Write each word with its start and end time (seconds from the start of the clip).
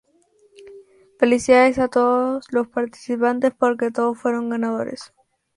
Felicidades 1.19 1.77
a 1.77 1.87
todos 1.87 2.47
los 2.49 2.67
participantes 2.67 3.53
porque 3.55 3.91
todos 3.91 4.17
fueron 4.17 4.49
ganadores. 4.49 5.13